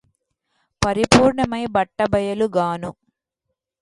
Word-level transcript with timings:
పరిపూర్ణమై 0.81 1.61
బట్టబయలుగాను 1.75 2.91